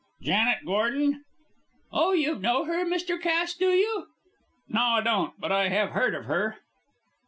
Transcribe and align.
"Janet 0.23 0.65
Gordon?" 0.65 1.25
"Oh, 1.91 2.11
you 2.13 2.33
know 2.39 2.63
her, 2.63 2.83
Mr. 2.83 3.21
Cass, 3.21 3.53
do 3.53 3.67
you?" 3.69 4.07
"No, 4.67 4.81
I 4.81 5.01
don't, 5.01 5.39
but 5.39 5.51
I 5.51 5.67
have 5.69 5.91
heard 5.91 6.15
of 6.15 6.25
her." 6.25 6.57